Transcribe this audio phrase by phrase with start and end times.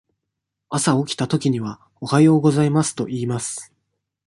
[0.71, 3.71] 朝起きたときには「おはようございます」と言います。